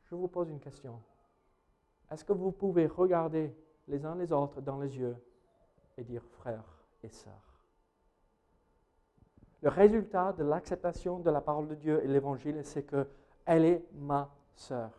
[0.04, 1.00] je vous pose une question.
[2.10, 3.54] Est-ce que vous pouvez regarder
[3.88, 5.16] les uns les autres dans les yeux
[5.98, 7.46] et dire frères et sœurs
[9.62, 13.04] le résultat de l'acceptation de la parole de Dieu et l'évangile, c'est que
[13.44, 14.90] elle est ma sœur.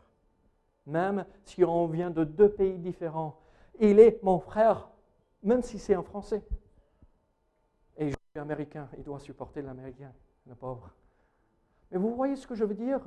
[0.86, 3.40] Même si on vient de deux pays différents,
[3.80, 4.90] il est mon frère,
[5.44, 6.44] même si c'est un Français.
[7.98, 10.12] Et je suis américain, il doit supporter l'américain,
[10.46, 10.92] le pauvre.
[11.92, 13.00] Mais vous voyez ce que je veux dire?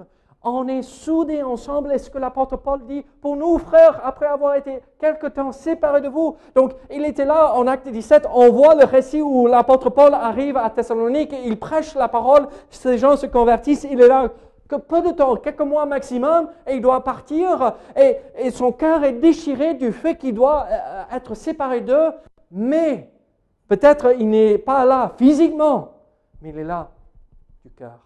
[0.43, 1.93] On est soudés ensemble.
[1.93, 6.09] Est-ce que l'apôtre Paul dit pour nous, frères, après avoir été quelque temps séparés de
[6.09, 8.27] vous Donc, il était là en acte 17.
[8.33, 12.97] On voit le récit où l'apôtre Paul arrive à Thessalonique, il prêche la parole, ces
[12.97, 13.87] gens se convertissent.
[13.91, 14.31] Il est là
[14.71, 17.75] que peu de temps, quelques mois maximum, et il doit partir.
[17.97, 22.13] Et, son cœur est déchiré du fait qu'il doit euh, être séparé d'eux.
[22.53, 23.13] Mais
[23.69, 25.93] peut-être il n'est pas là physiquement,
[26.41, 26.91] mais il est là
[27.65, 27.99] du cœur.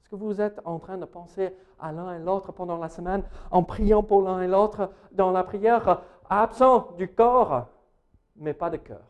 [0.00, 3.22] Est-ce que vous êtes en train de penser à l'un et l'autre pendant la semaine,
[3.50, 7.66] en priant pour l'un et l'autre dans la prière, absent du corps,
[8.36, 9.04] mais pas de cœur?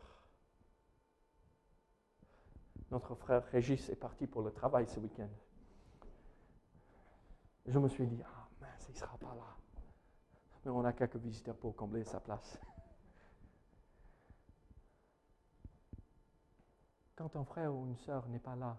[2.91, 5.29] Notre frère Régis est parti pour le travail ce week-end.
[7.69, 9.55] Je me suis dit, ah mince, il ne sera pas là.
[10.65, 12.59] Mais on a quelques visiteurs pour combler sa place.
[17.15, 18.75] Quand un frère ou une sœur n'est pas là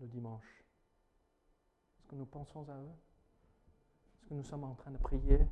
[0.00, 0.64] le dimanche,
[2.10, 2.90] nous pensons à eux?
[4.16, 5.46] Est-ce que nous sommes en train de prier?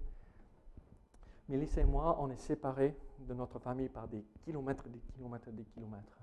[1.48, 5.64] Mélisse et moi, on est séparés de notre famille par des kilomètres, des kilomètres, des
[5.64, 6.18] kilomètres.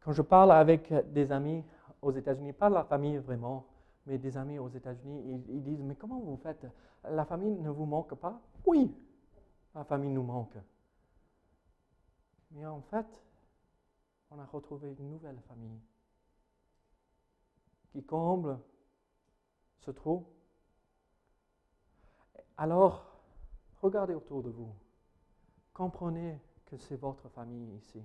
[0.00, 1.64] Quand je parle avec des amis
[2.00, 3.66] aux États-Unis, pas la famille vraiment,
[4.06, 6.66] mais des amis aux États-Unis, ils, disent, mais comment vous faites?
[7.04, 8.40] La famille ne vous manque pas?
[8.66, 8.94] Oui,
[9.74, 10.56] la famille nous manque.
[12.52, 13.22] Mais en fait,
[14.30, 15.80] on a retrouvé une nouvelle famille
[17.90, 18.58] qui comble
[19.80, 20.26] ce trou,
[22.56, 23.04] alors
[23.80, 24.72] regardez autour de vous.
[25.72, 28.02] Comprenez que c'est votre famille ici.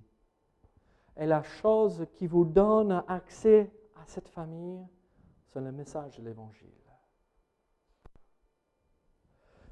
[1.15, 4.85] Et la chose qui vous donne accès à cette famille,
[5.59, 6.67] le message de l'Évangile.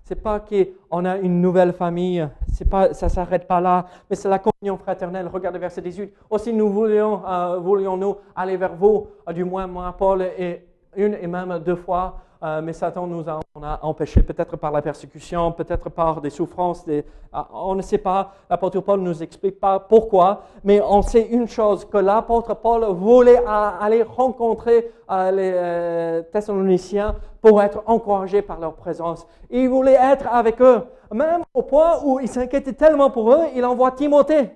[0.07, 4.15] C'est pas qu'on a une nouvelle famille, c'est pas, ça ne s'arrête pas là, mais
[4.15, 5.27] c'est la communion fraternelle.
[5.27, 6.13] Regardez verset 18.
[6.29, 10.63] Aussi nous voulions, euh, voulions-nous aller vers vous, euh, du moins moi, Paul, et
[10.97, 13.39] une et même deux fois, euh, mais Satan nous a,
[13.81, 16.85] empêchés, peut-être par la persécution, peut-être par des souffrances,
[17.33, 21.27] ah, on ne sait pas, l'apôtre Paul ne nous explique pas pourquoi, mais on sait
[21.27, 28.41] une chose, que l'apôtre Paul voulait aller rencontrer euh, les euh, Thessaloniciens pour être encouragé
[28.41, 29.25] par leur présence.
[29.49, 30.81] Il voulait être avec eux,
[31.11, 34.51] même au point où il s'inquiétait tellement pour eux, il envoie Timothée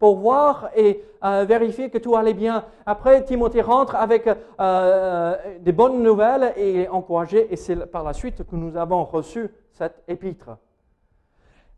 [0.00, 2.64] pour voir et euh, vérifier que tout allait bien.
[2.86, 8.02] Après, Timothée rentre avec euh, euh, des bonnes nouvelles et est encouragé, et c'est par
[8.02, 10.56] la suite que nous avons reçu cette épître.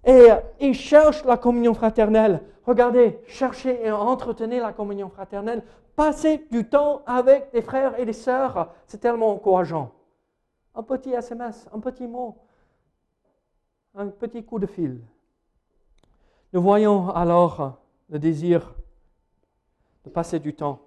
[0.04, 0.28] Et
[0.60, 2.40] il cherche la communion fraternelle.
[2.64, 5.62] Regardez, cherchez et entretenez la communion fraternelle.
[5.96, 9.90] Passez du temps avec des frères et des sœurs, c'est tellement encourageant.
[10.76, 12.36] Un petit SMS, un petit mot,
[13.96, 15.00] un petit coup de fil.
[16.52, 17.81] Nous voyons alors
[18.12, 18.74] le désir
[20.04, 20.80] de passer du temps,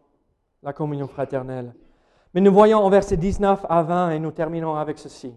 [0.61, 1.73] la communion fraternelle.
[2.35, 5.33] Mais nous voyons en versets 19 à 20 et nous terminons avec ceci.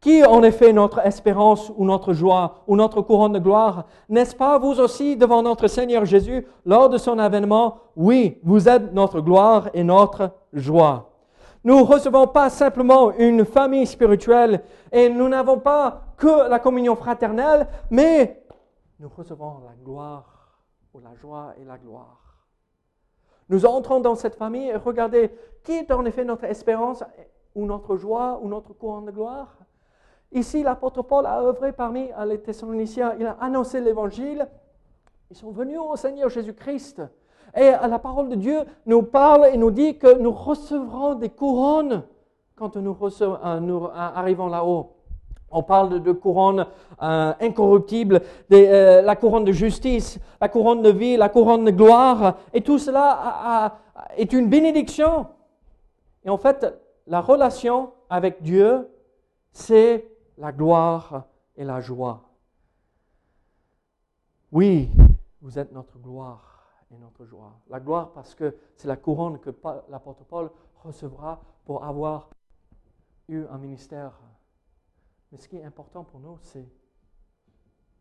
[0.00, 4.58] Qui en effet notre espérance ou notre joie ou notre couronne de gloire N'est-ce pas
[4.58, 7.76] vous aussi devant notre Seigneur Jésus lors de son avènement?
[7.96, 11.10] Oui, vous êtes notre gloire et notre joie.
[11.64, 17.68] Nous recevons pas simplement une famille spirituelle et nous n'avons pas que la communion fraternelle,
[17.90, 18.42] mais
[18.98, 20.29] nous recevons la gloire
[20.94, 22.20] ou la joie et la gloire.
[23.48, 25.30] Nous entrons dans cette famille et regardez,
[25.64, 27.02] qui est en effet notre espérance
[27.54, 29.56] ou notre joie ou notre couronne de gloire?
[30.32, 33.16] Ici, l'apôtre Paul a œuvré parmi les Thessaloniciens.
[33.18, 34.46] Il a annoncé l'évangile.
[35.30, 37.02] Ils sont venus au Seigneur Jésus-Christ.
[37.56, 42.04] Et la parole de Dieu nous parle et nous dit que nous recevrons des couronnes
[42.54, 44.92] quand nous, euh, arrivons là-haut.
[45.50, 46.66] On parle de, couronnes
[47.02, 48.20] euh, incorruptibles,
[48.52, 52.36] euh, la couronne de justice, la couronne de vie, la couronne de gloire.
[52.54, 53.80] Et tout cela
[54.16, 55.26] est une bénédiction.
[56.24, 56.66] Et en fait,
[57.06, 58.88] la relation avec Dieu,
[59.52, 60.06] c'est
[60.38, 61.24] la gloire
[61.56, 62.22] et la joie.
[64.52, 64.88] Oui,
[65.40, 66.50] vous êtes notre gloire
[66.92, 67.52] et notre joie.
[67.68, 69.50] La gloire parce que c'est la couronne que
[69.88, 70.50] l'apôtre Paul
[70.82, 72.30] recevra pour avoir
[73.28, 74.18] eu un ministère.
[75.30, 76.68] Mais ce qui est important pour nous, c'est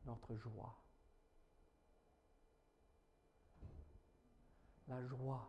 [0.06, 0.76] notre joie.
[4.88, 5.48] La joie.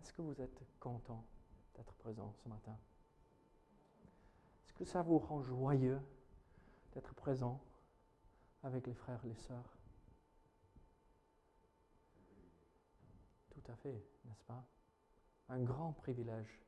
[0.00, 1.24] Est-ce que vous êtes content
[1.74, 2.78] d'être présent ce matin?
[4.64, 6.00] Est-ce que ça vous rend joyeux
[6.92, 7.60] d'être présent
[8.62, 9.76] avec les frères et les sœurs?
[13.50, 14.64] Tout à fait, n'est-ce pas?
[15.48, 16.60] Un grand privilège.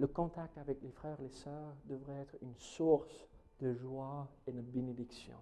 [0.00, 3.28] Le contact avec les frères et les sœurs devrait être une source
[3.60, 5.36] de joie et de bénédiction.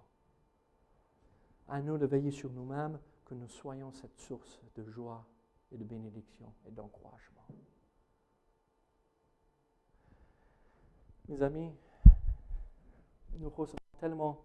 [1.69, 5.25] À nous de veiller sur nous-mêmes que nous soyons cette source de joie
[5.71, 7.47] et de bénédiction et d'encouragement.
[11.29, 11.71] Mes amis,
[13.35, 14.43] nous recevons tellement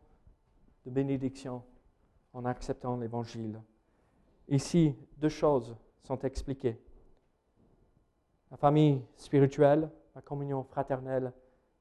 [0.86, 1.64] de bénédictions
[2.34, 3.60] en acceptant l'Évangile.
[4.48, 6.80] Ici, deux choses sont expliquées.
[8.52, 11.34] La famille spirituelle, la communion fraternelle,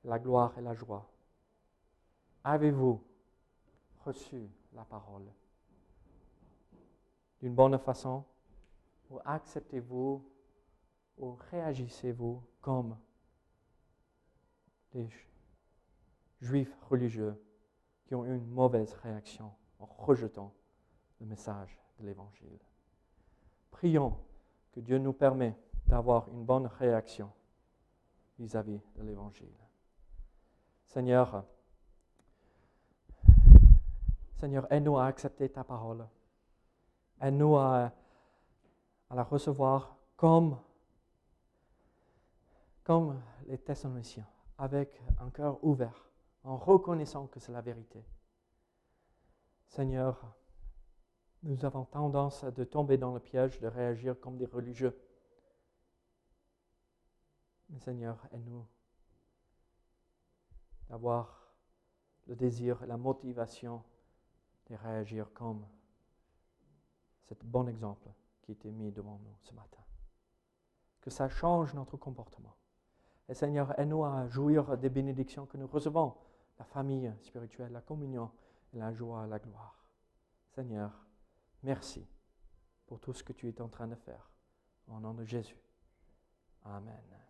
[0.05, 1.09] la gloire et la joie.
[2.45, 3.03] Avez-vous
[4.05, 5.27] reçu la parole?
[7.41, 8.25] D'une bonne façon
[9.11, 10.25] ou acceptez-vous
[11.19, 12.97] ou réagissez-vous comme
[14.93, 15.09] des
[16.41, 17.41] juifs religieux
[18.07, 20.53] qui ont eu une mauvaise réaction en rejetant
[21.21, 22.59] le message de l'Évangile?
[23.71, 24.17] Prions
[24.73, 25.57] que Dieu nous permet
[25.87, 27.31] d'avoir une bonne réaction
[28.39, 29.53] vis-à-vis de l'Évangile.
[30.87, 31.45] Seigneur,
[34.35, 36.07] Seigneur, aide-nous à accepter ta parole.
[37.21, 37.93] Aide-nous à,
[39.09, 40.59] à, la recevoir comme,
[42.83, 44.27] comme les Thessaloniciens
[44.59, 46.09] avec un cœur ouvert,
[46.45, 48.05] en reconnaissant que c'est la vérité.
[49.69, 50.21] Seigneur,
[51.43, 54.97] nous avons tendance de tomber dans le piège de réagir comme des religieux.
[57.73, 58.67] Mais Seigneur, aide-nous
[60.89, 61.55] d'avoir
[62.27, 63.83] le désir et la motivation
[64.69, 65.67] de réagir comme
[67.25, 68.09] cet bon exemple
[68.43, 69.83] qui était mis devant nous ce matin.
[71.01, 72.55] Que ça change notre comportement.
[73.29, 76.15] Et Seigneur, aide-nous à jouir des bénédictions que nous recevons,
[76.59, 78.31] la famille spirituelle, la communion,
[78.75, 79.83] la joie, la gloire.
[80.51, 80.93] Seigneur,
[81.63, 82.07] merci
[82.87, 84.31] pour tout ce que tu es en train de faire.
[84.89, 85.59] Au nom de Jésus.
[86.65, 87.22] Amen.